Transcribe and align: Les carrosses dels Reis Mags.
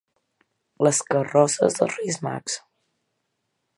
Les 0.87 1.01
carrosses 1.09 1.59
dels 1.75 1.83
Reis 1.99 2.21
Mags. 2.29 2.57